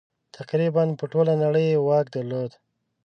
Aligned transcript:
تقریباً 0.37 0.83
پر 0.99 1.07
ټوله 1.13 1.33
نړۍ 1.43 1.65
یې 1.71 1.79
واک 1.87 2.05
درلود. 2.15 2.51